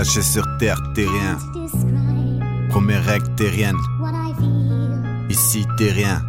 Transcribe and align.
Lâché 0.00 0.22
sur 0.22 0.46
terre, 0.58 0.80
t'es 0.94 1.04
rien. 1.04 1.36
Première 2.70 3.04
règle, 3.04 3.26
t'es 3.36 3.50
rien. 3.50 3.74
Ici, 5.28 5.66
t'es 5.76 5.92
rien. 5.92 6.22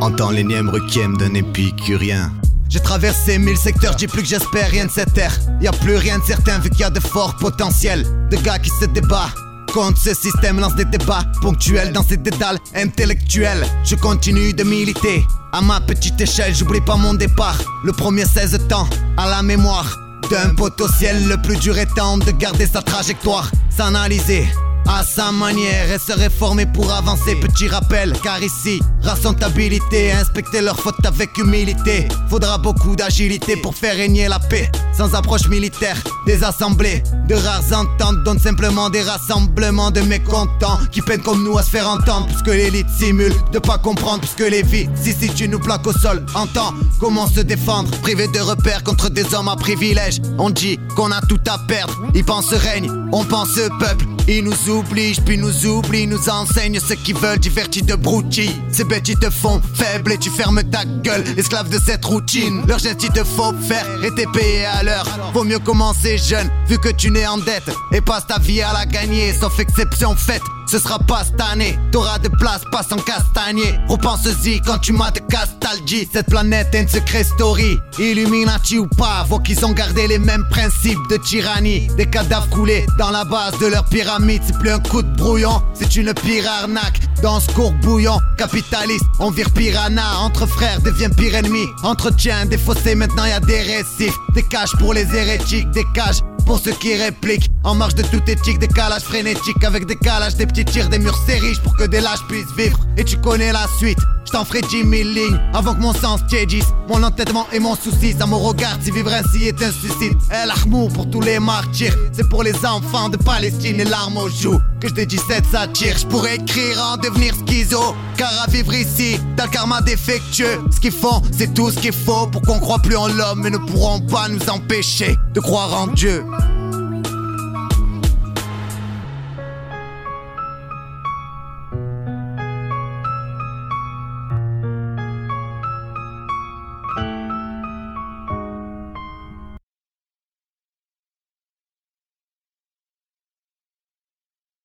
Entends 0.00 0.30
l'énième 0.30 0.68
requiem 0.68 1.16
d'un 1.16 1.34
épicurien. 1.34 2.32
J'ai 2.68 2.78
traversé 2.78 3.40
mille 3.40 3.56
secteurs, 3.56 3.96
dis 3.96 4.06
plus 4.06 4.22
que 4.22 4.28
j'espère 4.28 4.70
rien 4.70 4.86
de 4.86 4.92
cette 4.92 5.12
terre. 5.12 5.36
Y 5.60 5.66
a 5.66 5.72
plus 5.72 5.96
rien 5.96 6.20
de 6.20 6.22
certain 6.22 6.60
vu 6.60 6.70
qu'il 6.70 6.82
y 6.82 6.84
a 6.84 6.90
de 6.90 7.00
forts 7.00 7.34
potentiels. 7.38 8.06
De 8.30 8.36
gars 8.36 8.60
qui 8.60 8.70
se 8.70 8.84
débattent 8.84 9.34
contre 9.74 10.00
ce 10.00 10.14
système, 10.14 10.60
lance 10.60 10.76
des 10.76 10.84
débats 10.84 11.24
ponctuels 11.42 11.92
dans 11.92 12.04
ces 12.04 12.16
dédales 12.16 12.60
intellectuels. 12.76 13.66
Je 13.82 13.96
continue 13.96 14.52
de 14.52 14.62
militer. 14.62 15.26
À 15.52 15.62
ma 15.62 15.80
petite 15.80 16.20
échelle, 16.20 16.54
j'oublie 16.54 16.80
pas 16.82 16.94
mon 16.94 17.14
départ. 17.14 17.58
Le 17.82 17.90
premier 17.90 18.24
16 18.24 18.56
temps 18.68 18.88
à 19.16 19.28
la 19.28 19.42
mémoire 19.42 19.98
d'un 20.30 20.54
potentiel. 20.54 21.28
Le 21.28 21.36
plus 21.36 21.56
dur 21.56 21.78
étant 21.78 22.18
de 22.18 22.30
garder 22.30 22.66
sa 22.66 22.82
trajectoire, 22.82 23.50
s'analyser 23.70 24.46
à 24.88 25.04
sa 25.04 25.30
manière 25.30 25.92
et 25.92 25.98
se 25.98 26.12
réformer 26.12 26.66
pour 26.66 26.90
avancer. 26.92 27.36
Petit 27.36 27.68
rappel, 27.68 28.12
car 28.22 28.42
ici, 28.42 28.80
rassentabilité, 29.02 30.12
inspecter 30.12 30.62
leurs 30.62 30.80
fautes 30.80 31.04
avec 31.04 31.36
humilité. 31.36 32.08
Faudra 32.28 32.58
beaucoup 32.58 32.96
d'agilité 32.96 33.56
pour 33.56 33.74
faire 33.74 33.96
régner 33.96 34.28
la 34.28 34.38
paix. 34.38 34.70
Sans 34.96 35.14
approche 35.14 35.48
militaire, 35.48 35.96
des 36.26 36.42
assemblées 36.42 37.02
de 37.28 37.34
rares 37.34 37.72
ententes 37.72 38.24
donnent 38.24 38.38
simplement 38.38 38.90
des 38.90 39.02
rassemblements 39.02 39.90
de 39.90 40.00
mécontents 40.00 40.78
qui 40.90 41.02
peinent 41.02 41.22
comme 41.22 41.44
nous 41.44 41.58
à 41.58 41.62
se 41.62 41.70
faire 41.70 41.88
entendre. 41.88 42.26
Puisque 42.26 42.48
l'élite 42.48 42.88
simule 42.88 43.34
de 43.52 43.58
pas 43.58 43.78
comprendre, 43.78 44.20
puisque 44.20 44.50
les 44.50 44.62
vies, 44.62 44.88
si 44.94 45.12
si 45.12 45.28
tu 45.28 45.48
nous 45.48 45.60
plaques 45.60 45.86
au 45.86 45.92
sol, 45.92 46.24
entends 46.34 46.72
comment 46.98 47.28
se 47.28 47.40
défendre, 47.40 47.90
privé 48.00 48.26
de 48.28 48.40
repères 48.40 48.82
contre 48.82 49.10
des 49.10 49.34
hommes 49.34 49.48
à 49.48 49.56
privilège. 49.56 50.20
On 50.38 50.50
dit 50.50 50.78
qu'on 50.96 51.12
a 51.12 51.20
tout 51.22 51.40
à 51.46 51.58
perdre, 51.58 51.94
ils 52.14 52.24
pensent 52.24 52.54
règne, 52.54 52.90
on 53.12 53.24
pense 53.24 53.58
peuple, 53.78 54.06
ils 54.28 54.44
nous 54.44 54.70
obligent, 54.70 55.22
puis 55.22 55.38
nous 55.38 55.66
oublient, 55.66 56.06
nous 56.06 56.28
enseignent 56.28 56.80
ce 56.80 56.94
qu'ils 56.94 57.16
veulent, 57.16 57.38
divertis 57.38 57.82
de 57.82 57.94
broutilles. 57.94 58.54
Ces 58.70 58.84
bêtes, 58.84 59.08
te 59.20 59.30
font 59.30 59.60
faible 59.74 60.12
et 60.12 60.18
tu 60.18 60.30
fermes 60.30 60.62
ta 60.64 60.84
gueule, 60.84 61.24
esclave 61.36 61.70
de 61.70 61.78
cette 61.78 62.04
routine. 62.04 62.62
Leur 62.66 62.78
geste, 62.78 63.02
ils 63.02 63.10
te 63.10 63.24
font 63.24 63.54
faire 63.60 63.86
et 64.04 64.10
t'es 64.14 64.26
payé 64.32 64.66
à 64.66 64.82
l'heure. 64.82 65.06
Vaut 65.32 65.44
mieux 65.44 65.58
commencer 65.58 66.18
jeune, 66.18 66.50
vu 66.68 66.78
que 66.78 66.90
tu 66.90 67.10
n'es 67.10 67.26
en 67.26 67.38
dette 67.38 67.70
et 67.92 68.00
passe 68.00 68.26
ta 68.26 68.38
vie 68.38 68.60
à 68.60 68.72
la 68.72 68.86
gagner, 68.86 69.32
sauf 69.32 69.58
exception 69.58 70.14
faite. 70.14 70.42
Ce 70.70 70.78
sera 70.78 70.98
pas 70.98 71.24
cette 71.24 71.40
année, 71.40 71.78
t'auras 71.92 72.18
de 72.18 72.28
place, 72.28 72.60
pas 72.70 72.82
sans 72.82 72.96
castagnier. 72.96 73.74
Repense-y 73.88 74.60
quand 74.60 74.78
tu 74.78 74.92
m'as 74.92 75.10
de 75.10 75.20
castalgie. 75.20 76.06
Cette 76.12 76.26
planète 76.26 76.74
est 76.74 76.82
une 76.82 76.88
secret 76.88 77.24
story. 77.24 77.78
Illuminati 77.98 78.78
ou 78.78 78.86
pas, 78.86 79.24
faut 79.26 79.38
qu'ils 79.38 79.64
ont 79.64 79.72
gardé 79.72 80.06
les 80.06 80.18
mêmes 80.18 80.44
principes 80.50 80.98
de 81.08 81.16
tyrannie. 81.16 81.88
Des 81.96 82.04
cadavres 82.04 82.50
coulés 82.50 82.84
dans 82.98 83.10
la 83.10 83.24
base 83.24 83.58
de 83.60 83.66
leur 83.66 83.86
pyramide. 83.86 84.42
C'est 84.46 84.58
plus 84.58 84.70
un 84.70 84.78
coup 84.78 85.02
de 85.02 85.16
brouillon, 85.16 85.62
c'est 85.72 85.96
une 85.96 86.12
pire 86.12 86.44
arnaque. 86.60 87.00
Dans 87.22 87.40
ce 87.40 87.50
cours 87.52 87.72
bouillon, 87.82 88.18
capitaliste, 88.36 89.04
on 89.18 89.30
vire 89.30 89.50
piranha. 89.50 90.18
Entre 90.20 90.46
frères 90.46 90.80
devient 90.82 91.08
pire 91.16 91.34
ennemi. 91.34 91.64
Entretien 91.82 92.44
des 92.44 92.58
fossés, 92.58 92.94
maintenant 92.94 93.24
y 93.24 93.32
a 93.32 93.40
des 93.40 93.62
récifs. 93.62 94.14
Des 94.34 94.42
caches 94.42 94.76
pour 94.78 94.92
les 94.92 95.06
hérétiques, 95.16 95.70
des 95.70 95.86
cages 95.94 96.20
pour 96.48 96.58
ceux 96.58 96.72
qui 96.72 96.96
répliquent. 96.96 97.50
En 97.62 97.74
marge 97.74 97.94
de 97.94 98.02
toute 98.02 98.26
éthique, 98.26 98.58
décalage 98.58 99.02
frénétique 99.02 99.62
Avec 99.62 99.84
décalage, 99.84 100.34
des 100.34 100.46
petits 100.46 100.64
tirs, 100.64 100.88
des 100.88 100.98
murs 100.98 101.18
serrés 101.26 101.52
Pour 101.62 101.76
que 101.76 101.84
des 101.84 102.00
lâches 102.00 102.26
puissent 102.26 102.52
vivre. 102.56 102.80
Et 102.96 103.04
tu 103.04 103.18
connais 103.18 103.52
la 103.52 103.66
suite 103.78 103.98
je 104.28 104.32
t'en 104.32 104.44
ferai 104.44 104.60
10 104.60 104.68
000 104.70 104.90
lignes 104.90 105.40
avant 105.54 105.74
que 105.74 105.80
mon 105.80 105.94
sens 105.94 106.20
tiédisse. 106.28 106.66
Mon 106.86 107.02
entêtement 107.02 107.46
et 107.50 107.58
mon 107.58 107.74
souci, 107.74 108.14
ça 108.18 108.26
me 108.26 108.34
regarde 108.34 108.82
si 108.82 108.90
vivre 108.90 109.10
ainsi 109.10 109.44
est 109.44 109.62
un 109.62 109.72
suicide. 109.72 110.18
El 110.30 110.50
Ahmou 110.50 110.88
pour 110.88 111.08
tous 111.08 111.22
les 111.22 111.38
martyrs, 111.38 111.96
c'est 112.12 112.28
pour 112.28 112.42
les 112.42 112.54
enfants 112.66 113.08
de 113.08 113.16
Palestine. 113.16 113.80
Et 113.80 113.84
l'arme 113.84 114.18
aux 114.18 114.28
joues 114.28 114.60
Que 114.80 114.88
je 114.88 114.94
dédie 114.94 115.20
cette 115.28 115.46
satire, 115.46 115.96
je 115.96 116.06
pourrais 116.06 116.36
écrire 116.36 116.78
en 116.92 116.98
devenir 116.98 117.34
schizo 117.46 117.94
Car 118.18 118.30
à 118.46 118.50
vivre 118.50 118.74
ici, 118.74 119.18
t'as 119.36 119.46
le 119.46 119.50
karma 119.50 119.80
défectueux. 119.80 120.60
Ce 120.70 120.78
qu'ils 120.78 120.92
font, 120.92 121.22
c'est 121.32 121.54
tout 121.54 121.70
ce 121.70 121.78
qu'il 121.78 121.94
faut 121.94 122.26
pour 122.26 122.42
qu'on 122.42 122.58
croit 122.58 122.80
plus 122.80 122.96
en 122.96 123.08
l'homme 123.08 123.40
Mais 123.42 123.50
ne 123.50 123.58
pourront 123.58 124.00
pas 124.00 124.28
nous 124.28 124.50
empêcher 124.50 125.16
de 125.32 125.40
croire 125.40 125.72
en 125.74 125.86
Dieu 125.86 126.22